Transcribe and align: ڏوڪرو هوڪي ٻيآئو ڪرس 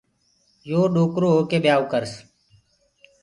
ڏوڪرو 0.93 1.27
هوڪي 1.35 1.57
ٻيآئو 1.63 1.83
ڪرس 1.91 2.13